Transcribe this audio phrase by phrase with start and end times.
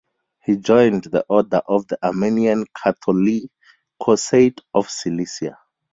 [0.43, 5.59] He joined the order of the Armenian Catholicosate of Cilicia.